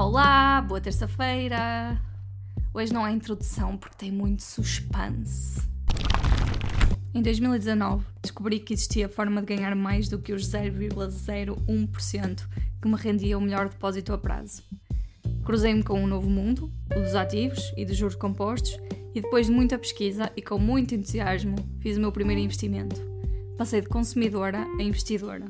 Olá, 0.00 0.62
boa 0.62 0.80
terça-feira! 0.80 2.00
Hoje 2.72 2.92
não 2.92 3.04
há 3.04 3.10
introdução 3.10 3.76
porque 3.76 3.96
tem 3.98 4.12
muito 4.12 4.44
suspense. 4.44 5.60
Em 7.12 7.20
2019, 7.20 8.06
descobri 8.22 8.60
que 8.60 8.74
existia 8.74 9.08
forma 9.08 9.40
de 9.40 9.56
ganhar 9.56 9.74
mais 9.74 10.08
do 10.08 10.20
que 10.20 10.32
os 10.32 10.48
0,01% 10.48 12.46
que 12.80 12.86
me 12.86 12.94
rendia 12.94 13.36
o 13.36 13.40
melhor 13.40 13.68
depósito 13.68 14.12
a 14.12 14.18
prazo. 14.18 14.62
Cruzei-me 15.44 15.82
com 15.82 16.00
um 16.00 16.06
novo 16.06 16.30
mundo, 16.30 16.70
o 16.96 17.00
dos 17.00 17.16
ativos 17.16 17.74
e 17.76 17.84
dos 17.84 17.96
juros 17.96 18.14
compostos, 18.14 18.78
e 19.16 19.20
depois 19.20 19.46
de 19.46 19.52
muita 19.52 19.76
pesquisa 19.76 20.30
e 20.36 20.42
com 20.42 20.60
muito 20.60 20.94
entusiasmo, 20.94 21.56
fiz 21.80 21.96
o 21.96 22.00
meu 22.00 22.12
primeiro 22.12 22.40
investimento. 22.40 23.02
Passei 23.56 23.80
de 23.80 23.88
consumidora 23.88 24.64
a 24.78 24.82
investidora. 24.82 25.46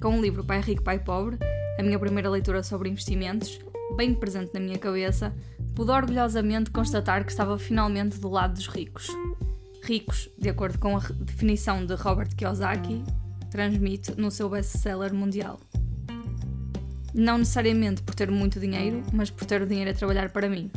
Com 0.00 0.20
o 0.20 0.22
livro 0.22 0.44
Pai 0.44 0.60
Rico, 0.60 0.84
Pai 0.84 1.00
Pobre, 1.00 1.36
a 1.76 1.82
minha 1.82 1.98
primeira 1.98 2.30
leitura 2.30 2.62
sobre 2.62 2.88
investimentos, 2.88 3.58
bem 3.96 4.14
presente 4.14 4.52
na 4.54 4.60
minha 4.60 4.78
cabeça, 4.78 5.34
pude 5.74 5.90
orgulhosamente 5.90 6.70
constatar 6.70 7.24
que 7.24 7.30
estava 7.30 7.58
finalmente 7.58 8.18
do 8.18 8.28
lado 8.28 8.54
dos 8.54 8.66
ricos. 8.66 9.08
Ricos, 9.82 10.28
de 10.38 10.48
acordo 10.48 10.78
com 10.78 10.96
a 10.96 11.00
definição 11.00 11.84
de 11.84 11.94
Robert 11.94 12.34
Kiyosaki, 12.36 13.02
transmite 13.50 14.12
no 14.18 14.30
seu 14.30 14.48
best-seller 14.48 15.12
mundial. 15.12 15.60
Não 17.14 17.38
necessariamente 17.38 18.02
por 18.02 18.14
ter 18.14 18.30
muito 18.30 18.58
dinheiro, 18.58 19.02
mas 19.12 19.30
por 19.30 19.44
ter 19.44 19.60
o 19.60 19.66
dinheiro 19.66 19.90
a 19.90 19.94
trabalhar 19.94 20.30
para 20.30 20.48
mim. 20.48 20.70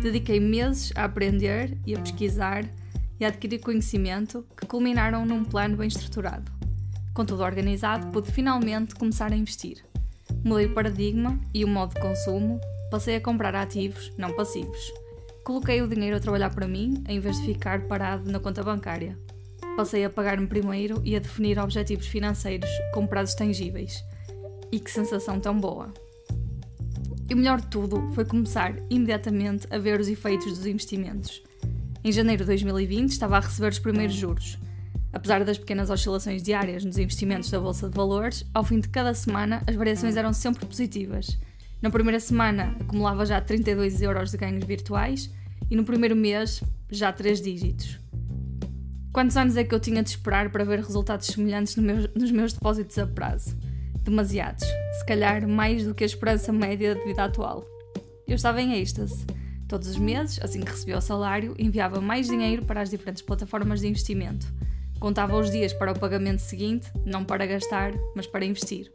Dediquei 0.00 0.38
meses 0.38 0.92
a 0.94 1.04
aprender 1.04 1.76
e 1.84 1.96
a 1.96 1.98
pesquisar 1.98 2.64
e 3.18 3.24
a 3.24 3.28
adquirir 3.28 3.60
conhecimento 3.60 4.46
que 4.56 4.66
culminaram 4.66 5.24
num 5.24 5.44
plano 5.44 5.76
bem 5.76 5.88
estruturado. 5.88 6.52
Com 7.14 7.24
tudo 7.24 7.42
organizado, 7.42 8.08
pude 8.08 8.30
finalmente 8.30 8.94
começar 8.94 9.32
a 9.32 9.36
investir. 9.36 9.82
Mudei 10.46 10.66
o 10.66 10.74
paradigma 10.74 11.40
e 11.52 11.64
o 11.64 11.68
modo 11.68 11.92
de 11.92 12.00
consumo, 12.00 12.60
passei 12.88 13.16
a 13.16 13.20
comprar 13.20 13.52
ativos, 13.56 14.12
não 14.16 14.32
passivos. 14.32 14.94
Coloquei 15.42 15.82
o 15.82 15.88
dinheiro 15.88 16.16
a 16.16 16.20
trabalhar 16.20 16.54
para 16.54 16.68
mim, 16.68 17.02
em 17.08 17.18
vez 17.18 17.40
de 17.40 17.46
ficar 17.46 17.88
parado 17.88 18.30
na 18.30 18.38
conta 18.38 18.62
bancária. 18.62 19.18
Passei 19.76 20.04
a 20.04 20.08
pagar-me 20.08 20.46
primeiro 20.46 21.02
e 21.04 21.16
a 21.16 21.18
definir 21.18 21.58
objetivos 21.58 22.06
financeiros 22.06 22.70
com 22.94 23.08
prazos 23.08 23.34
tangíveis. 23.34 24.04
E 24.70 24.78
que 24.78 24.88
sensação 24.88 25.40
tão 25.40 25.58
boa! 25.58 25.92
E 27.28 27.34
o 27.34 27.36
melhor 27.36 27.60
de 27.60 27.66
tudo 27.66 28.08
foi 28.14 28.24
começar 28.24 28.72
imediatamente 28.88 29.66
a 29.68 29.78
ver 29.78 29.98
os 29.98 30.06
efeitos 30.06 30.56
dos 30.56 30.64
investimentos. 30.64 31.42
Em 32.04 32.12
janeiro 32.12 32.44
de 32.44 32.46
2020 32.46 33.10
estava 33.10 33.38
a 33.38 33.40
receber 33.40 33.72
os 33.72 33.80
primeiros 33.80 34.14
juros. 34.14 34.56
Apesar 35.16 35.42
das 35.46 35.56
pequenas 35.56 35.88
oscilações 35.88 36.42
diárias 36.42 36.84
nos 36.84 36.98
investimentos 36.98 37.50
da 37.50 37.58
Bolsa 37.58 37.88
de 37.88 37.96
Valores, 37.96 38.44
ao 38.52 38.62
fim 38.62 38.78
de 38.78 38.90
cada 38.90 39.14
semana 39.14 39.62
as 39.66 39.74
variações 39.74 40.14
eram 40.14 40.30
sempre 40.30 40.66
positivas. 40.66 41.38
Na 41.80 41.88
primeira 41.88 42.20
semana 42.20 42.76
acumulava 42.78 43.24
já 43.24 43.40
32 43.40 44.02
euros 44.02 44.30
de 44.30 44.36
ganhos 44.36 44.62
virtuais 44.66 45.30
e 45.70 45.74
no 45.74 45.84
primeiro 45.84 46.14
mês 46.14 46.62
já 46.90 47.10
3 47.10 47.40
dígitos. 47.40 47.98
Quantos 49.10 49.38
anos 49.38 49.56
é 49.56 49.64
que 49.64 49.74
eu 49.74 49.80
tinha 49.80 50.02
de 50.02 50.10
esperar 50.10 50.52
para 50.52 50.64
ver 50.64 50.80
resultados 50.80 51.28
semelhantes 51.28 51.76
no 51.76 51.82
meu, 51.82 52.10
nos 52.14 52.30
meus 52.30 52.52
depósitos 52.52 52.98
a 52.98 53.06
prazo? 53.06 53.56
Demasiados, 54.02 54.66
se 54.98 55.06
calhar 55.06 55.48
mais 55.48 55.86
do 55.86 55.94
que 55.94 56.04
a 56.04 56.06
esperança 56.06 56.52
média 56.52 56.94
de 56.94 57.02
vida 57.04 57.24
atual. 57.24 57.64
Eu 58.28 58.34
estava 58.34 58.60
em 58.60 58.74
êxtase. 58.74 59.24
Todos 59.66 59.88
os 59.88 59.96
meses, 59.96 60.38
assim 60.42 60.60
que 60.60 60.70
recebia 60.70 60.98
o 60.98 61.00
salário, 61.00 61.54
enviava 61.58 62.02
mais 62.02 62.26
dinheiro 62.26 62.66
para 62.66 62.82
as 62.82 62.90
diferentes 62.90 63.22
plataformas 63.22 63.80
de 63.80 63.88
investimento 63.88 64.46
Contava 64.98 65.36
os 65.36 65.50
dias 65.50 65.72
para 65.72 65.92
o 65.92 65.98
pagamento 65.98 66.40
seguinte, 66.40 66.90
não 67.04 67.24
para 67.24 67.46
gastar, 67.46 67.92
mas 68.14 68.26
para 68.26 68.44
investir. 68.44 68.90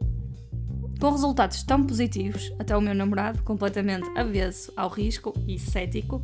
Com 1.00 1.10
resultados 1.10 1.62
tão 1.62 1.84
positivos, 1.84 2.52
até 2.58 2.76
o 2.76 2.80
meu 2.80 2.94
namorado, 2.94 3.42
completamente 3.42 4.08
avesso 4.16 4.72
ao 4.76 4.88
risco 4.88 5.32
e 5.48 5.58
cético, 5.58 6.22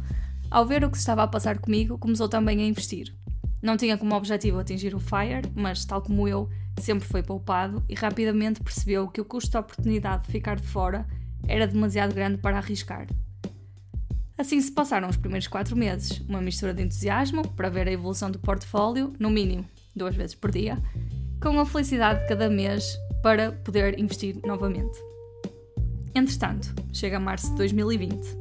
ao 0.50 0.64
ver 0.64 0.84
o 0.84 0.90
que 0.90 0.96
se 0.96 1.02
estava 1.02 1.22
a 1.22 1.28
passar 1.28 1.58
comigo, 1.58 1.98
começou 1.98 2.28
também 2.28 2.60
a 2.60 2.66
investir. 2.66 3.14
Não 3.60 3.76
tinha 3.76 3.98
como 3.98 4.14
objetivo 4.14 4.58
atingir 4.58 4.94
o 4.94 5.00
FIRE, 5.00 5.50
mas, 5.54 5.84
tal 5.84 6.00
como 6.00 6.28
eu, 6.28 6.48
sempre 6.80 7.06
foi 7.08 7.22
poupado 7.22 7.82
e 7.88 7.94
rapidamente 7.94 8.62
percebeu 8.62 9.08
que 9.08 9.20
o 9.20 9.24
custo 9.24 9.50
da 9.50 9.60
oportunidade 9.60 10.24
de 10.24 10.32
ficar 10.32 10.60
de 10.60 10.66
fora 10.66 11.06
era 11.46 11.66
demasiado 11.66 12.14
grande 12.14 12.38
para 12.38 12.58
arriscar. 12.58 13.06
Assim 14.38 14.60
se 14.60 14.70
passaram 14.70 15.08
os 15.08 15.16
primeiros 15.16 15.48
quatro 15.48 15.76
meses, 15.76 16.20
uma 16.28 16.40
mistura 16.40 16.72
de 16.72 16.80
entusiasmo 16.80 17.46
para 17.54 17.68
ver 17.68 17.88
a 17.88 17.92
evolução 17.92 18.30
do 18.30 18.38
portfólio, 18.38 19.12
no 19.18 19.28
mínimo 19.28 19.68
duas 19.96 20.14
vezes 20.14 20.36
por 20.36 20.52
dia, 20.52 20.78
com 21.42 21.58
a 21.58 21.66
felicidade 21.66 22.22
de 22.22 22.28
cada 22.28 22.48
mês 22.48 22.96
para 23.20 23.50
poder 23.50 23.98
investir 23.98 24.36
novamente. 24.46 24.96
Entretanto, 26.14 26.72
chega 26.92 27.18
março 27.18 27.50
de 27.50 27.56
2020. 27.56 28.38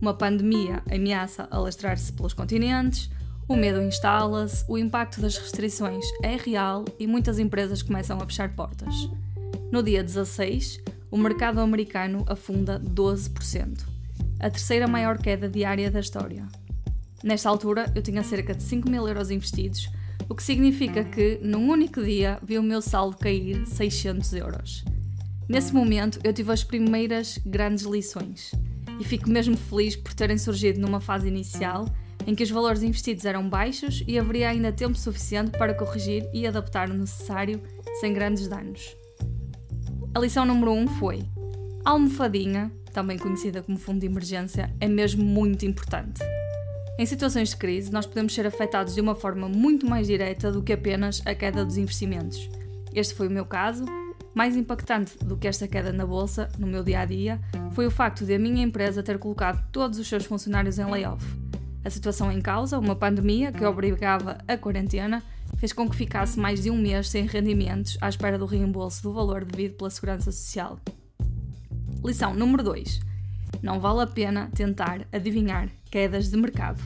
Uma 0.00 0.14
pandemia 0.14 0.82
ameaça 0.92 1.46
alastrar-se 1.48 2.12
pelos 2.12 2.34
continentes, 2.34 3.08
o 3.46 3.54
medo 3.54 3.80
instala-se, 3.82 4.64
o 4.68 4.76
impacto 4.76 5.20
das 5.20 5.38
restrições 5.38 6.04
é 6.24 6.34
real 6.34 6.84
e 6.98 7.06
muitas 7.06 7.38
empresas 7.38 7.82
começam 7.82 8.18
a 8.20 8.26
fechar 8.26 8.52
portas. 8.56 9.08
No 9.70 9.80
dia 9.80 10.02
16, 10.02 10.80
o 11.08 11.16
mercado 11.16 11.60
americano 11.60 12.24
afunda 12.26 12.80
12% 12.80 13.93
a 14.40 14.50
terceira 14.50 14.86
maior 14.86 15.18
queda 15.18 15.48
diária 15.48 15.90
da 15.90 16.00
história. 16.00 16.46
Nesta 17.22 17.48
altura, 17.48 17.90
eu 17.94 18.02
tinha 18.02 18.22
cerca 18.22 18.54
de 18.54 18.62
5 18.62 18.90
mil 18.90 19.08
euros 19.08 19.30
investidos, 19.30 19.88
o 20.28 20.34
que 20.34 20.42
significa 20.42 21.04
que, 21.04 21.38
num 21.42 21.68
único 21.68 22.02
dia, 22.02 22.38
vi 22.42 22.58
o 22.58 22.62
meu 22.62 22.82
saldo 22.82 23.16
cair 23.16 23.66
600 23.66 24.32
euros. 24.34 24.84
Nesse 25.48 25.74
momento, 25.74 26.18
eu 26.24 26.32
tive 26.32 26.52
as 26.52 26.64
primeiras 26.64 27.38
grandes 27.44 27.84
lições 27.84 28.52
e 29.00 29.04
fico 29.04 29.28
mesmo 29.28 29.56
feliz 29.56 29.96
por 29.96 30.14
terem 30.14 30.38
surgido 30.38 30.80
numa 30.80 31.00
fase 31.00 31.28
inicial 31.28 31.86
em 32.26 32.34
que 32.34 32.42
os 32.42 32.50
valores 32.50 32.82
investidos 32.82 33.24
eram 33.24 33.48
baixos 33.48 34.02
e 34.06 34.18
haveria 34.18 34.48
ainda 34.48 34.72
tempo 34.72 34.96
suficiente 34.96 35.50
para 35.58 35.74
corrigir 35.74 36.28
e 36.32 36.46
adaptar 36.46 36.90
o 36.90 36.94
necessário 36.94 37.60
sem 38.00 38.12
grandes 38.12 38.48
danos. 38.48 38.96
A 40.14 40.20
lição 40.20 40.44
número 40.44 40.72
1 40.72 40.80
um 40.80 40.86
foi: 40.86 41.24
almofadinha 41.84 42.72
também 42.94 43.18
conhecida 43.18 43.60
como 43.60 43.76
fundo 43.76 44.00
de 44.00 44.06
emergência, 44.06 44.72
é 44.80 44.88
mesmo 44.88 45.22
muito 45.22 45.66
importante. 45.66 46.22
Em 46.96 47.04
situações 47.04 47.50
de 47.50 47.56
crise, 47.56 47.92
nós 47.92 48.06
podemos 48.06 48.32
ser 48.32 48.46
afetados 48.46 48.94
de 48.94 49.00
uma 49.00 49.16
forma 49.16 49.48
muito 49.48 49.84
mais 49.84 50.06
direta 50.06 50.52
do 50.52 50.62
que 50.62 50.72
apenas 50.72 51.20
a 51.26 51.34
queda 51.34 51.64
dos 51.64 51.76
investimentos. 51.76 52.48
Este 52.94 53.12
foi 53.14 53.26
o 53.26 53.30
meu 53.30 53.44
caso. 53.44 53.84
Mais 54.32 54.56
impactante 54.56 55.18
do 55.18 55.36
que 55.36 55.46
esta 55.46 55.66
queda 55.66 55.92
na 55.92 56.06
bolsa, 56.06 56.48
no 56.58 56.66
meu 56.66 56.82
dia 56.82 57.00
a 57.00 57.04
dia, 57.04 57.40
foi 57.72 57.86
o 57.86 57.90
facto 57.90 58.24
de 58.24 58.34
a 58.34 58.38
minha 58.38 58.64
empresa 58.64 59.02
ter 59.02 59.18
colocado 59.18 59.64
todos 59.72 59.98
os 59.98 60.08
seus 60.08 60.24
funcionários 60.24 60.78
em 60.78 60.84
layoff. 60.84 61.24
A 61.84 61.90
situação 61.90 62.32
em 62.32 62.40
causa, 62.40 62.78
uma 62.78 62.96
pandemia 62.96 63.52
que 63.52 63.64
obrigava 63.64 64.38
a 64.46 64.56
quarentena, 64.56 65.22
fez 65.58 65.72
com 65.72 65.88
que 65.88 65.96
ficasse 65.96 66.38
mais 66.38 66.62
de 66.62 66.70
um 66.70 66.78
mês 66.78 67.08
sem 67.08 67.26
rendimentos 67.26 67.98
à 68.00 68.08
espera 68.08 68.38
do 68.38 68.46
reembolso 68.46 69.02
do 69.02 69.12
valor 69.12 69.44
devido 69.44 69.76
pela 69.76 69.90
Segurança 69.90 70.32
Social. 70.32 70.78
Lição 72.04 72.34
número 72.34 72.62
2. 72.62 73.00
Não 73.62 73.80
vale 73.80 74.02
a 74.02 74.06
pena 74.06 74.50
tentar 74.54 75.06
adivinhar 75.10 75.70
quedas 75.90 76.30
de 76.30 76.36
mercado. 76.36 76.78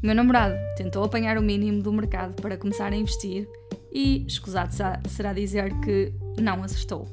Meu 0.00 0.14
namorado 0.14 0.54
tentou 0.76 1.02
apanhar 1.02 1.36
o 1.36 1.42
mínimo 1.42 1.82
do 1.82 1.92
mercado 1.92 2.40
para 2.40 2.56
começar 2.56 2.92
a 2.92 2.96
investir 2.96 3.48
e, 3.92 4.24
escusado 4.24 4.72
será 5.08 5.32
dizer 5.32 5.72
que 5.80 6.12
não 6.40 6.62
acertou. 6.62 7.08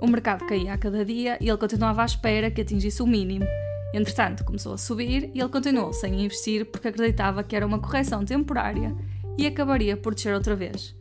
O 0.00 0.08
mercado 0.08 0.46
caía 0.46 0.72
a 0.72 0.78
cada 0.78 1.04
dia 1.04 1.38
e 1.40 1.48
ele 1.48 1.58
continuava 1.58 2.02
à 2.02 2.06
espera 2.06 2.50
que 2.50 2.60
atingisse 2.60 3.00
o 3.04 3.06
mínimo. 3.06 3.46
Entretanto, 3.94 4.44
começou 4.44 4.72
a 4.72 4.78
subir 4.78 5.30
e 5.32 5.38
ele 5.38 5.48
continuou 5.48 5.92
sem 5.92 6.24
investir 6.24 6.66
porque 6.66 6.88
acreditava 6.88 7.44
que 7.44 7.54
era 7.54 7.66
uma 7.66 7.78
correção 7.78 8.24
temporária 8.24 8.92
e 9.38 9.46
acabaria 9.46 9.96
por 9.96 10.12
descer 10.12 10.34
outra 10.34 10.56
vez. 10.56 10.92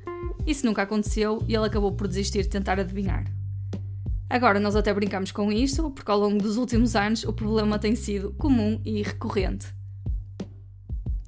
Isso 0.45 0.67
nunca 0.67 0.83
aconteceu 0.83 1.43
e 1.47 1.55
ele 1.55 1.65
acabou 1.65 1.91
por 1.93 2.07
desistir 2.07 2.43
de 2.43 2.49
tentar 2.49 2.79
adivinhar. 2.79 3.36
Agora, 4.29 4.59
nós 4.59 4.75
até 4.75 4.93
brincamos 4.93 5.31
com 5.31 5.51
isto, 5.51 5.89
porque 5.91 6.11
ao 6.11 6.19
longo 6.19 6.41
dos 6.41 6.57
últimos 6.57 6.95
anos 6.95 7.23
o 7.23 7.31
problema 7.31 7.79
tem 7.79 7.95
sido 7.95 8.33
comum 8.33 8.81
e 8.83 9.01
recorrente. 9.01 9.73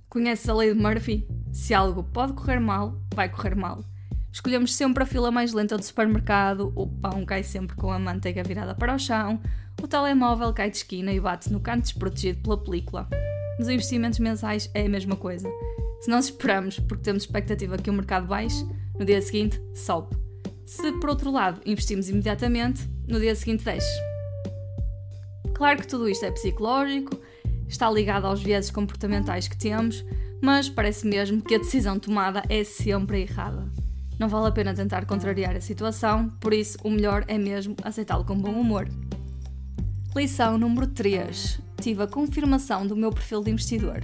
Conheces 0.09 0.49
a 0.49 0.53
lei 0.53 0.73
de 0.73 0.79
Murphy? 0.79 1.27
Se 1.51 1.73
algo 1.73 2.03
pode 2.03 2.33
correr 2.33 2.59
mal, 2.59 2.99
vai 3.13 3.29
correr 3.29 3.55
mal. 3.55 3.83
Escolhemos 4.31 4.75
sempre 4.75 5.03
a 5.03 5.05
fila 5.05 5.31
mais 5.31 5.53
lenta 5.53 5.77
do 5.77 5.83
supermercado, 5.83 6.73
o 6.75 6.87
pão 6.87 7.25
cai 7.25 7.41
sempre 7.41 7.75
com 7.75 7.91
a 7.91 7.97
manteiga 7.97 8.43
virada 8.43 8.75
para 8.75 8.93
o 8.93 8.99
chão, 8.99 9.39
o 9.81 9.87
telemóvel 9.87 10.53
cai 10.53 10.69
de 10.69 10.77
esquina 10.77 11.11
e 11.11 11.19
bate 11.19 11.51
no 11.51 11.59
canto 11.59 11.83
desprotegido 11.83 12.41
pela 12.41 12.61
película. 12.61 13.07
Nos 13.57 13.69
investimentos 13.69 14.19
mensais 14.19 14.69
é 14.73 14.85
a 14.85 14.89
mesma 14.89 15.15
coisa. 15.15 15.49
Se 16.01 16.09
nós 16.09 16.25
esperamos 16.25 16.79
porque 16.79 17.03
temos 17.03 17.23
expectativa 17.23 17.77
que 17.77 17.89
o 17.89 17.93
mercado 17.93 18.27
baixe, 18.27 18.65
no 18.97 19.05
dia 19.05 19.21
seguinte 19.21 19.61
sobe. 19.73 20.18
Se, 20.69 20.91
por 20.91 21.09
outro 21.09 21.31
lado, 21.31 21.59
investimos 21.65 22.09
imediatamente, 22.09 22.87
no 23.07 23.19
dia 23.19 23.33
seguinte 23.33 23.65
deixe. 23.65 23.87
Claro 25.55 25.79
que 25.79 25.87
tudo 25.87 26.07
isto 26.07 26.23
é 26.25 26.31
psicológico, 26.31 27.19
está 27.67 27.89
ligado 27.89 28.27
aos 28.27 28.39
vieses 28.39 28.69
comportamentais 28.69 29.47
que 29.47 29.57
temos, 29.57 30.05
mas 30.39 30.69
parece 30.69 31.07
mesmo 31.07 31.41
que 31.41 31.55
a 31.55 31.57
decisão 31.57 31.97
tomada 31.97 32.43
é 32.47 32.63
sempre 32.63 33.21
errada. 33.21 33.67
Não 34.19 34.29
vale 34.29 34.49
a 34.49 34.51
pena 34.51 34.71
tentar 34.71 35.07
contrariar 35.07 35.55
a 35.55 35.61
situação, 35.61 36.29
por 36.39 36.53
isso 36.53 36.77
o 36.83 36.91
melhor 36.91 37.25
é 37.27 37.39
mesmo 37.39 37.75
aceitá-lo 37.83 38.23
com 38.23 38.37
bom 38.39 38.51
humor. 38.51 38.87
Lição 40.15 40.55
número 40.55 40.85
3. 40.85 41.59
Tive 41.81 42.03
a 42.03 42.07
confirmação 42.07 42.85
do 42.85 42.95
meu 42.95 43.11
perfil 43.11 43.41
de 43.41 43.49
investidor. 43.49 44.03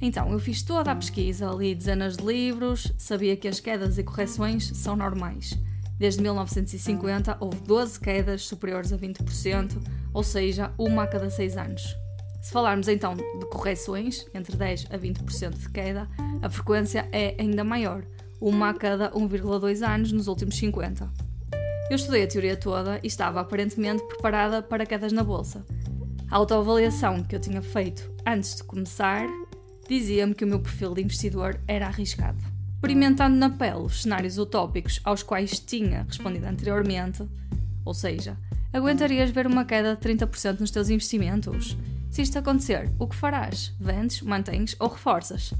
Então, 0.00 0.30
eu 0.30 0.38
fiz 0.38 0.62
toda 0.62 0.92
a 0.92 0.96
pesquisa, 0.96 1.50
li 1.50 1.74
dezenas 1.74 2.16
de 2.16 2.24
livros, 2.24 2.92
sabia 2.98 3.36
que 3.36 3.48
as 3.48 3.60
quedas 3.60 3.96
e 3.98 4.04
correções 4.04 4.66
são 4.76 4.94
normais. 4.94 5.58
Desde 5.98 6.20
1950 6.20 7.38
houve 7.40 7.58
12 7.62 7.98
quedas 7.98 8.42
superiores 8.42 8.92
a 8.92 8.98
20%, 8.98 9.78
ou 10.12 10.22
seja, 10.22 10.70
uma 10.76 11.04
a 11.04 11.06
cada 11.06 11.30
6 11.30 11.56
anos. 11.56 11.96
Se 12.42 12.52
falarmos 12.52 12.86
então 12.86 13.16
de 13.16 13.46
correções, 13.50 14.26
entre 14.34 14.56
10 14.56 14.86
a 14.90 14.98
20% 14.98 15.58
de 15.58 15.68
queda, 15.70 16.08
a 16.42 16.50
frequência 16.50 17.08
é 17.10 17.34
ainda 17.40 17.64
maior, 17.64 18.04
uma 18.40 18.68
a 18.68 18.74
cada 18.74 19.10
1,2 19.12 19.82
anos 19.82 20.12
nos 20.12 20.28
últimos 20.28 20.56
50. 20.56 21.10
Eu 21.88 21.96
estudei 21.96 22.24
a 22.24 22.26
teoria 22.26 22.56
toda 22.56 23.00
e 23.02 23.06
estava 23.06 23.40
aparentemente 23.40 24.02
preparada 24.06 24.62
para 24.62 24.84
quedas 24.84 25.12
na 25.12 25.24
bolsa. 25.24 25.64
A 26.30 26.36
autoavaliação 26.36 27.22
que 27.22 27.34
eu 27.34 27.40
tinha 27.40 27.62
feito 27.62 28.10
antes 28.26 28.56
de 28.56 28.64
começar 28.64 29.26
dizia-me 29.88 30.34
que 30.34 30.44
o 30.44 30.48
meu 30.48 30.60
perfil 30.60 30.94
de 30.94 31.02
investidor 31.02 31.60
era 31.66 31.86
arriscado. 31.86 32.38
Experimentando 32.74 33.36
na 33.36 33.50
pele 33.50 33.84
os 33.84 34.02
cenários 34.02 34.38
utópicos 34.38 35.00
aos 35.02 35.22
quais 35.22 35.58
tinha 35.58 36.02
respondido 36.02 36.46
anteriormente, 36.46 37.24
ou 37.84 37.94
seja, 37.94 38.36
aguentarias 38.72 39.30
ver 39.30 39.46
uma 39.46 39.64
queda 39.64 39.96
de 39.96 40.02
30% 40.02 40.60
nos 40.60 40.70
teus 40.70 40.90
investimentos? 40.90 41.76
Se 42.10 42.22
isto 42.22 42.38
acontecer, 42.38 42.90
o 42.98 43.06
que 43.06 43.16
farás? 43.16 43.72
Vendes, 43.80 44.22
mantens 44.22 44.76
ou 44.78 44.88
reforças? 44.88 45.52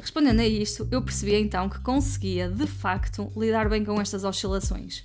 Respondendo 0.00 0.40
a 0.40 0.46
isto, 0.46 0.88
eu 0.90 1.02
percebi 1.02 1.34
então 1.34 1.68
que 1.68 1.80
conseguia, 1.80 2.48
de 2.48 2.66
facto, 2.66 3.30
lidar 3.36 3.68
bem 3.68 3.84
com 3.84 4.00
estas 4.00 4.24
oscilações. 4.24 5.04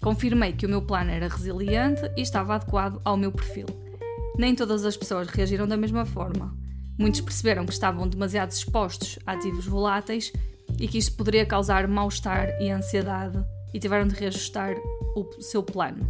Confirmei 0.00 0.52
que 0.52 0.66
o 0.66 0.68
meu 0.68 0.82
plano 0.82 1.10
era 1.10 1.28
resiliente 1.28 2.02
e 2.16 2.22
estava 2.22 2.54
adequado 2.56 3.00
ao 3.04 3.16
meu 3.16 3.30
perfil. 3.30 3.66
Nem 4.36 4.54
todas 4.54 4.84
as 4.84 4.96
pessoas 4.96 5.28
reagiram 5.28 5.68
da 5.68 5.76
mesma 5.76 6.04
forma. 6.04 6.61
Muitos 6.98 7.20
perceberam 7.20 7.64
que 7.64 7.72
estavam 7.72 8.06
demasiado 8.06 8.50
expostos 8.50 9.18
a 9.26 9.32
ativos 9.32 9.66
voláteis 9.66 10.32
e 10.78 10.86
que 10.86 10.98
isto 10.98 11.16
poderia 11.16 11.46
causar 11.46 11.88
mal-estar 11.88 12.48
e 12.60 12.70
ansiedade 12.70 13.42
e 13.72 13.78
tiveram 13.78 14.06
de 14.06 14.14
reajustar 14.14 14.76
o 15.16 15.40
seu 15.40 15.62
plano. 15.62 16.06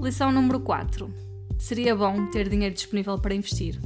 Lição 0.00 0.30
número 0.30 0.60
4. 0.60 1.12
Seria 1.58 1.96
bom 1.96 2.30
ter 2.30 2.48
dinheiro 2.48 2.74
disponível 2.74 3.18
para 3.18 3.34
investir. 3.34 3.80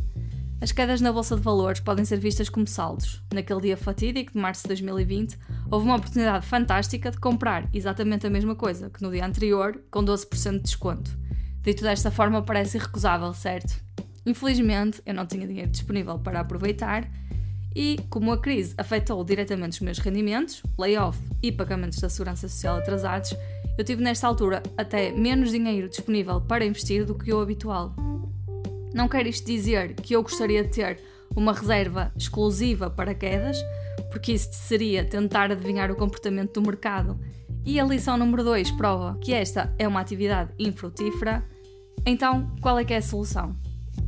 As 0.61 0.71
quedas 0.71 1.01
na 1.01 1.13
bolsa 1.13 1.35
de 1.35 1.43
valores 1.43 1.81
podem 1.81 2.05
ser 2.05 2.19
vistas 2.19 2.49
como 2.49 2.69
saldos. 2.69 3.21
Naquele 3.33 3.63
dia 3.63 3.77
fatídico 3.77 4.33
de 4.33 4.39
março 4.39 4.63
de 4.63 4.69
2020, 4.69 5.37
houve 5.71 5.87
uma 5.87 5.97
oportunidade 5.97 6.47
fantástica 6.47 7.11
de 7.11 7.19
comprar 7.19 7.69
exatamente 7.73 8.27
a 8.27 8.31
mesma 8.31 8.55
coisa 8.55 8.89
que 8.89 9.03
no 9.03 9.11
dia 9.11 9.27
anterior, 9.27 9.83
com 9.91 10.05
12% 10.05 10.53
de 10.53 10.61
desconto. 10.61 11.19
Dito 11.63 11.83
desta 11.83 12.11
forma, 12.11 12.43
parece 12.43 12.77
irrecusável, 12.77 13.33
certo? 13.35 13.83
Infelizmente, 14.25 15.03
eu 15.05 15.15
não 15.15 15.27
tinha 15.27 15.47
dinheiro 15.47 15.71
disponível 15.71 16.19
para 16.19 16.41
aproveitar 16.41 17.09
e, 17.75 17.99
como 18.11 18.33
a 18.33 18.39
crise 18.39 18.75
afetou 18.77 19.25
diretamente 19.25 19.75
os 19.75 19.81
meus 19.81 19.99
rendimentos, 19.99 20.63
layoff 20.79 21.19
e 21.43 21.51
pagamentos 21.51 21.99
da 21.99 22.09
segurança 22.09 22.49
social 22.49 22.77
atrasados, 22.77 23.35
eu 23.79 23.85
tive 23.85 24.03
nesta 24.03 24.27
altura 24.27 24.63
até 24.77 25.11
menos 25.13 25.51
dinheiro 25.51 25.89
disponível 25.89 26.41
para 26.41 26.65
investir 26.65 27.05
do 27.05 27.15
que 27.15 27.33
o 27.33 27.41
habitual. 27.41 27.95
Não 28.95 29.09
quer 29.09 29.27
isto 29.27 29.47
dizer 29.47 29.95
que 29.95 30.15
eu 30.15 30.23
gostaria 30.23 30.63
de 30.63 30.71
ter 30.71 31.01
uma 31.35 31.55
reserva 31.55 32.13
exclusiva 32.15 32.91
para 32.91 33.15
quedas, 33.15 33.57
porque 34.11 34.33
isso 34.33 34.51
seria 34.53 35.03
tentar 35.05 35.51
adivinhar 35.51 35.91
o 35.91 35.97
comportamento 35.97 36.61
do 36.61 36.67
mercado. 36.67 37.19
E 37.65 37.81
a 37.81 37.85
lição 37.85 38.19
número 38.19 38.45
2 38.45 38.73
prova 38.73 39.19
que 39.19 39.33
esta 39.33 39.75
é 39.79 39.89
uma 39.89 40.01
atividade 40.01 40.53
infrutífera. 40.59 41.43
Então, 42.05 42.55
qual 42.61 42.79
é 42.79 42.85
que 42.85 42.93
é 42.93 42.99
a 42.99 43.03
solução? 43.03 43.57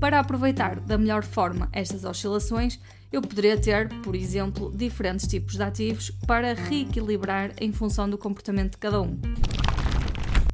Para 0.01 0.21
aproveitar 0.21 0.81
da 0.81 0.99
melhor 0.99 1.25
forma 1.25 1.69
estas 1.73 2.05
oscilações, 2.05 2.79
eu 3.13 3.23
poderia 3.23 3.57
ter, 3.57 3.89
por 4.03 4.15
exemplo, 4.15 4.73
diferentes 4.75 5.27
tipos 5.27 5.55
de 5.55 5.63
ativos 5.63 6.11
para 6.27 6.53
reequilibrar 6.55 7.53
em 7.61 7.73
função 7.73 8.09
do 8.09 8.19
comportamento 8.19 8.73
de 8.73 8.79
cada 8.79 9.01
um. 9.01 9.19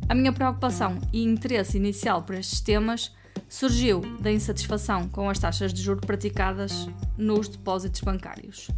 A 0.08 0.14
minha 0.14 0.32
preocupação 0.32 0.98
e 1.12 1.22
interesse 1.22 1.76
inicial 1.76 2.22
por 2.22 2.34
estes 2.34 2.60
temas 2.60 3.12
surgiu 3.48 4.00
da 4.20 4.30
insatisfação 4.30 5.08
com 5.08 5.28
as 5.28 5.38
taxas 5.38 5.72
de 5.72 5.80
juros 5.82 6.04
praticadas 6.04 6.88
nos 7.16 7.48
depósitos 7.48 8.00
bancários. 8.00 8.68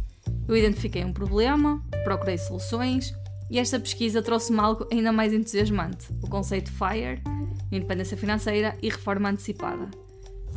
Eu 0.47 0.55
identifiquei 0.55 1.03
um 1.03 1.13
problema, 1.13 1.83
procurei 2.03 2.37
soluções 2.37 3.13
e 3.49 3.59
esta 3.59 3.79
pesquisa 3.79 4.21
trouxe-me 4.21 4.59
algo 4.59 4.87
ainda 4.91 5.11
mais 5.11 5.33
entusiasmante: 5.33 6.07
o 6.21 6.29
conceito 6.29 6.71
FIRE, 6.71 7.21
independência 7.71 8.17
financeira 8.17 8.77
e 8.81 8.89
reforma 8.89 9.29
antecipada. 9.29 9.89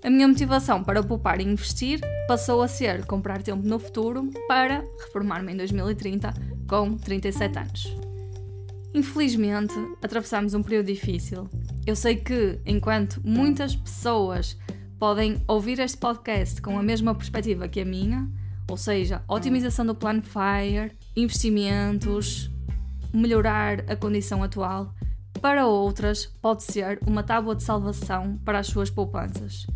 A 0.04 0.10
minha 0.10 0.28
motivação 0.28 0.84
para 0.84 1.02
poupar 1.02 1.40
e 1.40 1.44
investir 1.44 2.00
passou 2.28 2.62
a 2.62 2.68
ser 2.68 3.04
comprar 3.06 3.42
tempo 3.42 3.66
no 3.66 3.78
futuro 3.78 4.30
para 4.46 4.84
reformar-me 5.04 5.52
em 5.52 5.56
2030 5.56 6.32
com 6.68 6.96
37 6.96 7.58
anos. 7.58 7.96
Infelizmente, 8.94 9.74
atravessamos 10.02 10.54
um 10.54 10.62
período 10.62 10.86
difícil. 10.86 11.48
Eu 11.86 11.94
sei 11.94 12.16
que, 12.16 12.58
enquanto 12.64 13.20
muitas 13.24 13.76
pessoas 13.76 14.56
podem 14.98 15.42
ouvir 15.46 15.78
este 15.78 15.98
podcast 15.98 16.62
com 16.62 16.78
a 16.78 16.82
mesma 16.82 17.14
perspectiva 17.14 17.68
que 17.68 17.80
a 17.80 17.84
minha, 17.84 18.28
ou 18.70 18.76
seja, 18.76 19.22
otimização 19.28 19.84
do 19.84 19.94
plano 19.94 20.22
FIRE, 20.22 20.92
investimentos, 21.14 22.50
melhorar 23.12 23.84
a 23.90 23.96
condição 23.96 24.42
atual, 24.42 24.94
para 25.40 25.66
outras 25.66 26.26
pode 26.40 26.62
ser 26.62 26.98
uma 27.06 27.22
tábua 27.22 27.54
de 27.54 27.62
salvação 27.62 28.38
para 28.44 28.58
as 28.58 28.66
suas 28.66 28.88
poupanças. 28.88 29.66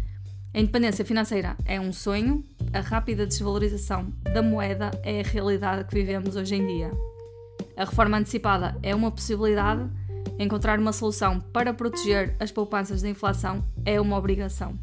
A 0.53 0.59
independência 0.59 1.05
financeira 1.05 1.57
é 1.65 1.81
um 1.81 1.93
sonho, 1.93 2.45
a 2.73 2.81
rápida 2.81 3.25
desvalorização 3.25 4.13
da 4.35 4.43
moeda 4.43 4.91
é 5.05 5.21
a 5.21 5.23
realidade 5.23 5.85
que 5.85 5.95
vivemos 5.95 6.35
hoje 6.35 6.57
em 6.57 6.67
dia. 6.67 6.91
A 7.77 7.85
reforma 7.85 8.19
antecipada 8.19 8.77
é 8.83 8.93
uma 8.93 9.13
possibilidade, 9.13 9.89
encontrar 10.41 10.81
uma 10.81 10.93
solução 10.93 11.41
para 11.41 11.73
proteger 11.73 12.35
as 12.41 12.51
poupanças 12.51 13.01
da 13.01 13.09
inflação 13.09 13.65
é 13.85 14.01
uma 14.01 14.17
obrigação. 14.17 14.77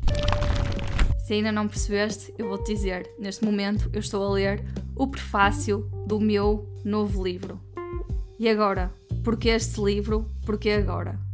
Se 1.25 1.33
ainda 1.33 1.51
não 1.51 1.67
percebeste, 1.67 2.33
eu 2.37 2.47
vou-te 2.47 2.73
dizer: 2.73 3.11
neste 3.19 3.43
momento 3.43 3.89
eu 3.91 3.99
estou 3.99 4.25
a 4.25 4.31
ler 4.31 4.63
o 4.95 5.05
prefácio 5.05 5.91
do 6.07 6.17
meu 6.17 6.65
novo 6.85 7.21
livro. 7.21 7.59
E 8.39 8.47
agora? 8.47 8.89
Porquê 9.21 9.49
este 9.49 9.81
livro? 9.81 10.31
Porquê 10.45 10.69
agora? 10.69 11.26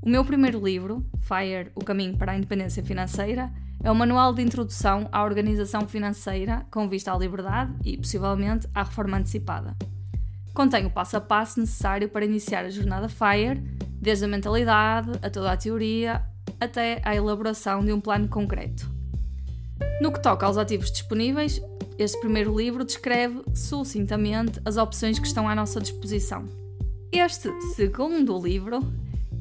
O 0.00 0.08
meu 0.08 0.24
primeiro 0.24 0.64
livro, 0.64 1.04
Fire 1.20 1.72
O 1.74 1.84
Caminho 1.84 2.16
para 2.16 2.32
a 2.32 2.36
Independência 2.36 2.84
Financeira, 2.84 3.52
é 3.82 3.90
um 3.90 3.94
manual 3.94 4.32
de 4.32 4.42
introdução 4.42 5.08
à 5.10 5.24
organização 5.24 5.88
financeira 5.88 6.64
com 6.70 6.88
vista 6.88 7.12
à 7.12 7.18
liberdade 7.18 7.72
e, 7.84 7.96
possivelmente, 7.96 8.68
à 8.74 8.84
reforma 8.84 9.16
antecipada. 9.16 9.76
Contém 10.54 10.86
o 10.86 10.90
passo 10.90 11.16
a 11.16 11.20
passo 11.20 11.60
necessário 11.60 12.08
para 12.08 12.24
iniciar 12.24 12.64
a 12.64 12.70
jornada 12.70 13.08
FIRE, 13.08 13.60
desde 14.00 14.24
a 14.24 14.28
mentalidade 14.28 15.10
a 15.20 15.28
toda 15.28 15.52
a 15.52 15.56
teoria 15.56 16.22
até 16.60 17.00
à 17.04 17.14
elaboração 17.14 17.84
de 17.84 17.92
um 17.92 18.00
plano 18.00 18.28
concreto. 18.28 18.88
No 20.00 20.12
que 20.12 20.22
toca 20.22 20.46
aos 20.46 20.56
ativos 20.56 20.92
disponíveis, 20.92 21.60
este 21.98 22.18
primeiro 22.20 22.56
livro 22.56 22.84
descreve 22.84 23.42
sucintamente 23.52 24.60
as 24.64 24.76
opções 24.76 25.18
que 25.18 25.26
estão 25.26 25.48
à 25.48 25.54
nossa 25.54 25.80
disposição. 25.80 26.44
Este 27.10 27.50
segundo 27.74 28.38
livro, 28.38 28.80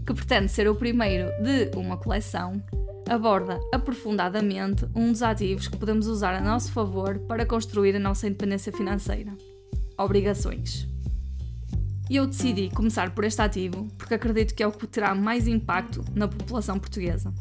que 0.08 0.14
pretende 0.14 0.50
ser 0.50 0.70
o 0.70 0.76
primeiro 0.76 1.30
de 1.44 1.78
uma 1.78 1.98
coleção, 1.98 2.64
aborda 3.10 3.60
aprofundadamente 3.74 4.86
um 4.96 5.12
dos 5.12 5.22
ativos 5.22 5.68
que 5.68 5.76
podemos 5.76 6.08
usar 6.08 6.34
a 6.34 6.40
nosso 6.40 6.72
favor 6.72 7.20
para 7.20 7.46
construir 7.46 7.94
a 7.94 8.00
nossa 8.00 8.26
independência 8.26 8.72
financeira: 8.72 9.34
obrigações. 9.98 10.88
E 12.10 12.16
eu 12.16 12.26
decidi 12.26 12.70
começar 12.70 13.14
por 13.14 13.26
este 13.26 13.42
ativo 13.42 13.86
porque 13.98 14.14
acredito 14.14 14.56
que 14.56 14.64
é 14.64 14.68
o 14.68 14.72
que 14.72 14.88
terá 14.88 15.14
mais 15.14 15.46
impacto 15.46 16.02
na 16.16 16.26
população 16.26 16.80
portuguesa. 16.80 17.34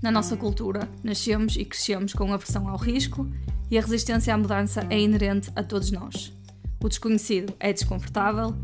Na 0.00 0.12
nossa 0.12 0.36
cultura, 0.36 0.88
nascemos 1.02 1.56
e 1.56 1.64
crescemos 1.64 2.12
com 2.12 2.32
aversão 2.32 2.68
ao 2.68 2.76
risco 2.76 3.28
e 3.68 3.76
a 3.76 3.80
resistência 3.80 4.32
à 4.32 4.38
mudança 4.38 4.86
é 4.88 5.00
inerente 5.00 5.50
a 5.56 5.64
todos 5.64 5.90
nós. 5.90 6.32
O 6.80 6.88
desconhecido 6.88 7.52
é 7.58 7.72
desconfortável 7.72 8.54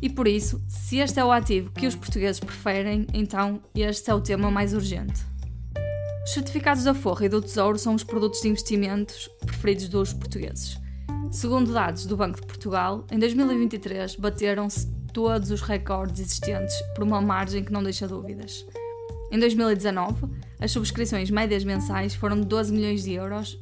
e 0.00 0.10
por 0.10 0.28
isso, 0.28 0.62
se 0.68 0.98
este 0.98 1.18
é 1.18 1.24
o 1.24 1.32
ativo 1.32 1.70
que 1.72 1.86
os 1.86 1.94
portugueses 1.94 2.40
preferem, 2.40 3.06
então 3.14 3.60
este 3.74 4.10
é 4.10 4.14
o 4.14 4.20
tema 4.20 4.50
mais 4.50 4.74
urgente. 4.74 5.24
Os 6.24 6.32
certificados 6.32 6.84
da 6.84 6.92
Forra 6.92 7.26
e 7.26 7.28
do 7.28 7.40
Tesouro 7.40 7.78
são 7.78 7.94
os 7.94 8.02
produtos 8.02 8.40
de 8.40 8.48
investimentos 8.48 9.30
preferidos 9.44 9.88
dos 9.88 10.12
portugueses. 10.12 10.76
Segundo 11.30 11.72
dados 11.72 12.04
do 12.04 12.16
Banco 12.16 12.40
de 12.40 12.46
Portugal, 12.46 13.06
em 13.10 13.18
2023 13.18 14.16
bateram-se 14.16 14.86
todos 15.12 15.50
os 15.50 15.62
recordes 15.62 16.20
existentes 16.20 16.74
por 16.94 17.04
uma 17.04 17.20
margem 17.20 17.64
que 17.64 17.72
não 17.72 17.82
deixa 17.82 18.06
dúvidas. 18.08 18.66
Em 19.30 19.38
2019, 19.38 20.26
as 20.60 20.70
subscrições 20.72 21.30
médias 21.30 21.64
mensais 21.64 22.14
foram 22.14 22.40
de 22.40 22.46
12 22.46 22.72
milhões 22.72 23.02
de 23.04 23.12
euros, 23.12 23.58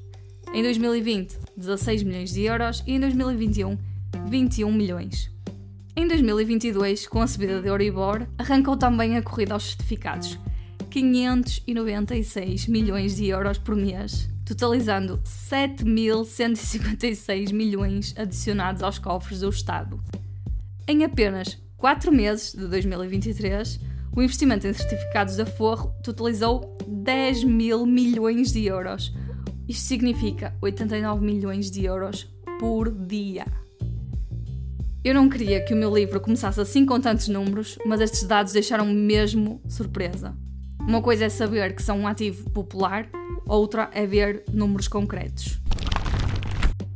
em 0.52 0.62
2020, 0.62 1.38
16 1.56 2.02
milhões 2.02 2.32
de 2.32 2.42
euros 2.42 2.82
e 2.86 2.94
em 2.94 3.00
2021, 3.00 3.78
21 4.26 4.72
milhões. 4.72 5.33
Em 5.96 6.08
2022, 6.08 7.06
com 7.06 7.22
a 7.22 7.26
subida 7.28 7.62
de 7.62 7.68
Euribor, 7.68 8.26
arrancou 8.36 8.76
também 8.76 9.16
a 9.16 9.22
corrida 9.22 9.54
aos 9.54 9.66
certificados. 9.66 10.36
596 10.90 12.66
milhões 12.66 13.14
de 13.14 13.26
euros 13.26 13.58
por 13.58 13.76
mês, 13.76 14.28
totalizando 14.44 15.20
7.156 15.24 17.52
milhões 17.52 18.12
adicionados 18.18 18.82
aos 18.82 18.98
cofres 18.98 19.38
do 19.40 19.48
Estado. 19.48 20.02
Em 20.88 21.04
apenas 21.04 21.56
4 21.76 22.10
meses 22.10 22.52
de 22.52 22.66
2023, 22.66 23.78
o 24.16 24.20
investimento 24.20 24.66
em 24.66 24.72
certificados 24.72 25.36
da 25.36 25.46
Forro 25.46 25.94
totalizou 26.02 26.76
10 26.88 27.44
mil 27.44 27.86
milhões 27.86 28.50
de 28.52 28.66
euros. 28.66 29.14
Isto 29.68 29.84
significa 29.84 30.56
89 30.60 31.24
milhões 31.24 31.70
de 31.70 31.84
euros 31.84 32.28
por 32.58 32.90
dia. 32.90 33.46
Eu 35.04 35.12
não 35.12 35.28
queria 35.28 35.62
que 35.62 35.74
o 35.74 35.76
meu 35.76 35.94
livro 35.94 36.18
começasse 36.18 36.58
assim 36.58 36.86
com 36.86 36.98
tantos 36.98 37.28
números, 37.28 37.78
mas 37.84 38.00
estes 38.00 38.22
dados 38.22 38.54
deixaram-me 38.54 38.94
mesmo 38.94 39.60
surpresa. 39.68 40.34
Uma 40.80 41.02
coisa 41.02 41.26
é 41.26 41.28
saber 41.28 41.76
que 41.76 41.82
são 41.82 41.98
um 41.98 42.08
ativo 42.08 42.48
popular, 42.48 43.06
outra 43.46 43.90
é 43.92 44.06
ver 44.06 44.44
números 44.50 44.88
concretos. 44.88 45.60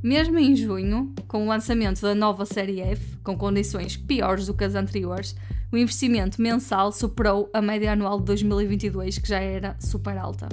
Mesmo 0.02 0.38
em 0.38 0.56
junho, 0.56 1.12
com 1.26 1.44
o 1.44 1.48
lançamento 1.48 2.00
da 2.00 2.14
nova 2.14 2.46
série 2.46 2.80
F, 2.80 3.18
com 3.18 3.36
condições 3.36 3.98
piores 3.98 4.46
do 4.46 4.54
que 4.54 4.64
as 4.64 4.74
anteriores, 4.74 5.36
o 5.70 5.76
investimento 5.76 6.40
mensal 6.40 6.90
superou 6.90 7.50
a 7.52 7.60
média 7.60 7.92
anual 7.92 8.20
de 8.20 8.24
2022, 8.24 9.18
que 9.18 9.28
já 9.28 9.38
era 9.38 9.76
super 9.78 10.16
alta. 10.16 10.48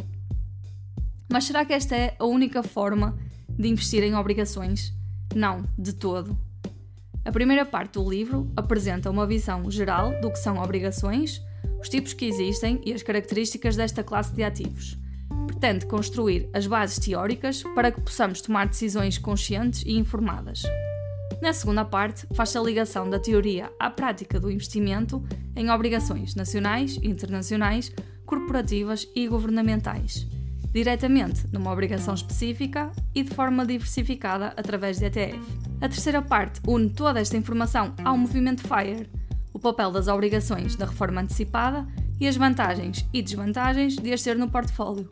Mas 1.32 1.46
será 1.46 1.64
que 1.64 1.72
esta 1.72 1.96
é 1.96 2.18
a 2.20 2.26
única 2.26 2.62
forma 2.62 3.18
de 3.48 3.70
investir 3.70 4.04
em 4.04 4.14
obrigações? 4.14 4.94
Não, 5.34 5.64
de 5.78 5.94
todo. 5.94 6.38
A 7.26 7.32
primeira 7.32 7.66
parte 7.66 7.94
do 7.94 8.08
livro 8.08 8.52
apresenta 8.56 9.10
uma 9.10 9.26
visão 9.26 9.70
geral 9.72 10.12
do 10.22 10.30
que 10.30 10.38
são 10.38 10.62
obrigações, 10.62 11.42
os 11.82 11.90
tipos 11.90 12.14
que 12.14 12.26
existem 12.26 12.80
e 12.86 12.94
as 12.94 13.02
características 13.02 13.76
desta 13.76 14.04
classe 14.04 14.32
de 14.32 14.44
ativos. 14.44 14.96
Pretende 15.48 15.88
construir 15.88 16.48
as 16.54 16.68
bases 16.68 17.00
teóricas 17.00 17.64
para 17.74 17.92
que 17.92 18.00
possamos 18.00 18.42
tomar 18.42 18.68
decisões 18.68 19.18
conscientes 19.18 19.82
e 19.88 19.98
informadas. 19.98 20.62
Na 21.42 21.52
segunda 21.52 21.84
parte, 21.84 22.28
faz-se 22.36 22.60
a 22.60 22.62
ligação 22.62 23.10
da 23.10 23.20
teoria 23.20 23.72
à 23.80 23.90
prática 23.90 24.40
do 24.40 24.52
investimento 24.52 25.24
em 25.56 25.72
obrigações 25.72 26.36
nacionais, 26.36 26.98
internacionais, 27.02 27.92
corporativas 28.24 29.08
e 29.16 29.28
governamentais, 29.28 30.28
diretamente 30.76 31.48
numa 31.54 31.72
obrigação 31.72 32.14
específica 32.14 32.92
e 33.16 33.24
de 33.24 33.34
forma 33.34 33.66
diversificada 33.66 34.48
através 34.58 35.00
de 35.00 35.06
ETF. 35.06 35.40
A 35.80 35.88
terceira 35.88 36.22
parte 36.22 36.60
une 36.68 36.90
toda 36.90 37.22
esta 37.22 37.38
informação 37.38 37.96
ao 38.04 38.18
movimento 38.18 38.62
FIRE, 38.62 39.10
o 39.54 39.60
papel 39.60 39.90
das 39.90 40.10
obrigações 40.10 40.76
da 40.76 40.86
reforma 40.86 41.22
antecipada 41.22 41.88
e 42.20 42.28
as 42.28 42.36
vantagens 42.36 43.08
e 43.14 43.22
desvantagens 43.22 43.96
de 43.96 44.12
as 44.12 44.22
ter 44.22 44.36
no 44.36 44.50
portfólio. 44.50 45.10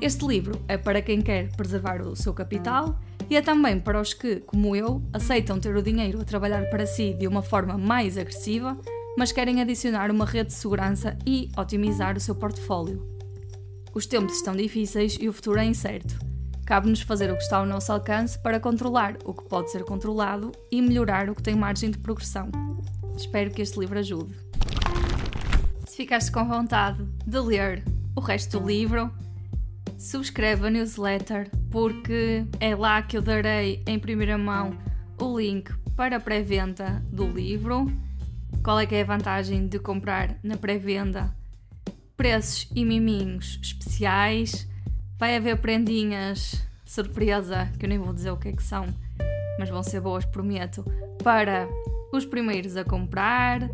Este 0.00 0.26
livro 0.26 0.58
é 0.66 0.78
para 0.78 1.02
quem 1.02 1.20
quer 1.20 1.54
preservar 1.54 2.00
o 2.00 2.16
seu 2.16 2.32
capital 2.32 2.98
e 3.28 3.36
é 3.36 3.42
também 3.42 3.78
para 3.78 4.00
os 4.00 4.14
que, 4.14 4.36
como 4.36 4.74
eu, 4.74 5.02
aceitam 5.12 5.60
ter 5.60 5.76
o 5.76 5.82
dinheiro 5.82 6.22
a 6.22 6.24
trabalhar 6.24 6.70
para 6.70 6.86
si 6.86 7.12
de 7.12 7.28
uma 7.28 7.42
forma 7.42 7.76
mais 7.76 8.16
agressiva, 8.16 8.78
mas 9.18 9.30
querem 9.30 9.60
adicionar 9.60 10.10
uma 10.10 10.24
rede 10.24 10.48
de 10.48 10.54
segurança 10.54 11.18
e 11.26 11.50
otimizar 11.54 12.16
o 12.16 12.20
seu 12.20 12.34
portfólio. 12.34 13.13
Os 13.94 14.06
tempos 14.06 14.34
estão 14.34 14.56
difíceis 14.56 15.16
e 15.20 15.28
o 15.28 15.32
futuro 15.32 15.60
é 15.60 15.64
incerto. 15.64 16.18
Cabe-nos 16.66 17.02
fazer 17.02 17.30
o 17.30 17.36
que 17.36 17.42
está 17.44 17.58
ao 17.58 17.66
nosso 17.66 17.92
alcance 17.92 18.36
para 18.36 18.58
controlar 18.58 19.16
o 19.24 19.32
que 19.32 19.44
pode 19.44 19.70
ser 19.70 19.84
controlado 19.84 20.50
e 20.68 20.82
melhorar 20.82 21.30
o 21.30 21.34
que 21.34 21.42
tem 21.42 21.54
margem 21.54 21.92
de 21.92 21.98
progressão. 21.98 22.50
Espero 23.16 23.52
que 23.52 23.62
este 23.62 23.78
livro 23.78 23.96
ajude. 23.96 24.34
Se 25.86 25.98
ficaste 25.98 26.32
com 26.32 26.44
vontade 26.44 27.04
de 27.24 27.38
ler 27.38 27.84
o 28.16 28.20
resto 28.20 28.58
do 28.58 28.66
livro, 28.66 29.12
subscreve 29.96 30.66
a 30.66 30.70
newsletter 30.70 31.48
porque 31.70 32.44
é 32.58 32.74
lá 32.74 33.00
que 33.00 33.16
eu 33.16 33.22
darei 33.22 33.80
em 33.86 34.00
primeira 34.00 34.36
mão 34.36 34.76
o 35.20 35.38
link 35.38 35.72
para 35.94 36.16
a 36.16 36.20
pré-venda 36.20 37.00
do 37.12 37.28
livro. 37.28 37.86
Qual 38.60 38.80
é 38.80 38.86
que 38.86 38.96
é 38.96 39.02
a 39.02 39.04
vantagem 39.04 39.68
de 39.68 39.78
comprar 39.78 40.36
na 40.42 40.56
pré-venda? 40.56 41.32
Preços 42.16 42.68
e 42.74 42.84
miminhos 42.84 43.58
especiais 43.62 44.68
Vai 45.18 45.36
haver 45.36 45.56
prendinhas 45.58 46.60
surpresa, 46.84 47.70
que 47.78 47.86
eu 47.86 47.88
nem 47.88 47.98
vou 47.98 48.12
dizer 48.12 48.30
o 48.30 48.36
que 48.36 48.48
é 48.48 48.52
que 48.52 48.62
são, 48.62 48.86
mas 49.58 49.70
vão 49.70 49.82
ser 49.82 50.00
boas, 50.00 50.24
prometo, 50.24 50.84
para 51.22 51.68
os 52.12 52.26
primeiros 52.26 52.76
a 52.76 52.84
comprar, 52.84 53.70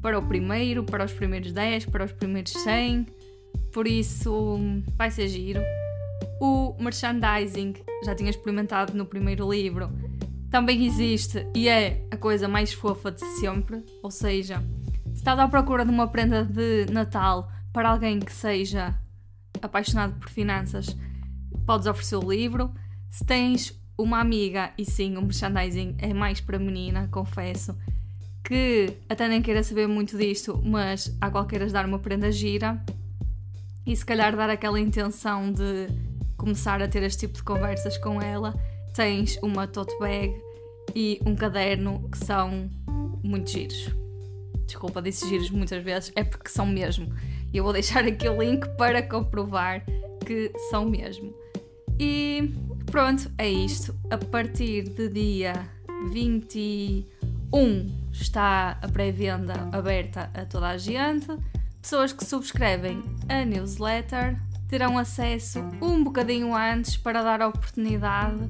para 0.00 0.18
o 0.18 0.22
primeiro, 0.22 0.84
para 0.84 1.04
os 1.04 1.12
primeiros 1.12 1.52
10, 1.52 1.86
para 1.86 2.04
os 2.04 2.12
primeiros 2.12 2.52
100. 2.52 3.06
Por 3.72 3.86
isso, 3.86 4.58
vai 4.96 5.10
ser 5.10 5.28
giro. 5.28 5.60
O 6.40 6.76
merchandising, 6.78 7.74
já 8.04 8.14
tinha 8.14 8.30
experimentado 8.30 8.92
no 8.92 9.06
primeiro 9.06 9.50
livro, 9.50 9.90
também 10.50 10.84
existe 10.84 11.46
e 11.54 11.68
é 11.68 12.04
a 12.10 12.16
coisa 12.16 12.48
mais 12.48 12.72
fofa 12.72 13.12
de 13.12 13.24
sempre. 13.38 13.82
Ou 14.02 14.10
seja, 14.10 14.62
se 15.06 15.14
estás 15.14 15.38
à 15.38 15.48
procura 15.48 15.84
de 15.84 15.90
uma 15.90 16.08
prenda 16.08 16.44
de 16.44 16.86
Natal 16.92 17.50
para 17.72 17.90
alguém 17.90 18.20
que 18.20 18.32
seja 18.32 18.94
apaixonado 19.60 20.14
por 20.18 20.28
finanças, 20.28 20.96
podes 21.66 21.86
oferecer 21.86 22.16
o 22.16 22.30
livro. 22.30 22.72
Se 23.10 23.24
tens 23.24 23.80
uma 23.96 24.20
amiga, 24.20 24.72
e 24.76 24.84
sim, 24.84 25.16
o 25.16 25.22
merchandising 25.22 25.96
é 25.98 26.12
mais 26.12 26.40
para 26.40 26.58
menina, 26.58 27.08
confesso, 27.10 27.76
que 28.44 28.96
até 29.08 29.28
nem 29.28 29.40
queira 29.40 29.62
saber 29.62 29.86
muito 29.86 30.16
disto, 30.16 30.60
mas 30.64 31.16
há 31.20 31.30
qualqueras 31.30 31.72
dar 31.72 31.86
uma 31.86 31.98
prenda 31.98 32.32
gira 32.32 32.82
e 33.86 33.94
se 33.94 34.04
calhar 34.04 34.36
dar 34.36 34.50
aquela 34.50 34.78
intenção 34.78 35.52
de 35.52 35.88
começar 36.36 36.82
a 36.82 36.88
ter 36.88 37.02
este 37.02 37.20
tipo 37.20 37.34
de 37.34 37.42
conversas 37.42 37.96
com 37.98 38.20
ela, 38.20 38.54
tens 38.94 39.36
uma 39.42 39.66
tote 39.66 39.96
bag 39.98 40.34
e 40.94 41.20
um 41.24 41.34
caderno 41.34 42.08
que 42.10 42.18
são 42.18 42.68
muito 43.22 43.50
giros. 43.50 43.90
Desculpa, 44.66 45.02
disse 45.02 45.28
giros 45.28 45.50
muitas 45.50 45.82
vezes, 45.82 46.12
é 46.14 46.24
porque 46.24 46.48
são 46.48 46.66
mesmo. 46.66 47.12
E 47.52 47.58
eu 47.58 47.64
vou 47.64 47.72
deixar 47.72 48.04
aqui 48.04 48.28
o 48.28 48.42
link 48.42 48.66
para 48.76 49.02
comprovar 49.02 49.84
que 50.24 50.50
são 50.70 50.88
mesmo. 50.88 51.34
E 51.98 52.52
pronto, 52.86 53.30
é 53.36 53.48
isto. 53.48 53.94
A 54.10 54.16
partir 54.16 54.88
de 54.88 55.08
dia 55.08 55.68
21 56.10 57.04
está 58.12 58.78
a 58.80 58.88
pré-venda 58.88 59.68
aberta 59.72 60.30
a 60.34 60.44
toda 60.44 60.68
a 60.68 60.78
gente. 60.78 61.26
Pessoas 61.80 62.12
que 62.12 62.24
subscrevem 62.24 63.02
a 63.28 63.44
newsletter 63.44 64.38
terão 64.68 64.96
acesso 64.96 65.58
um 65.82 66.02
bocadinho 66.02 66.54
antes 66.54 66.96
para 66.96 67.22
dar 67.22 67.42
a 67.42 67.48
oportunidade 67.48 68.48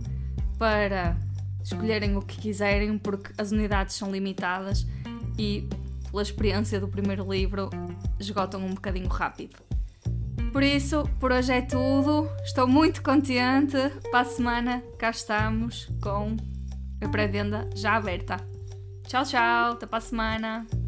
para 0.59 1.17
escolherem 1.65 2.17
o 2.17 2.23
que 2.23 2.41
quiserem, 2.41 2.97
porque 2.99 3.33
as 3.37 3.51
unidades 3.51 3.97
são 3.97 4.11
limitadas 4.11 4.87
e 5.39 5.69
pela 6.13 6.23
experiência 6.23 6.79
do 6.79 6.87
primeiro 6.87 7.29
livro, 7.33 7.71
esgotam 8.21 8.65
um 8.65 8.75
bocadinho 8.75 9.09
rápido. 9.09 9.57
Por 10.53 10.63
isso, 10.63 11.09
por 11.19 11.33
hoje 11.33 11.53
é 11.53 11.63
tudo. 11.63 12.29
Estou 12.45 12.69
muito 12.69 13.03
contente. 13.03 13.77
Para 14.11 14.21
a 14.21 14.25
semana, 14.25 14.83
cá 14.99 15.11
estamos 15.11 15.89
com 16.03 16.37
a 17.03 17.09
pré-venda 17.09 17.69
já 17.75 17.97
aberta. 17.97 18.37
Tchau, 19.09 19.25
tchau. 19.25 19.73
Até 19.73 19.87
para 19.87 19.99
a 19.99 20.03
semana. 20.03 20.82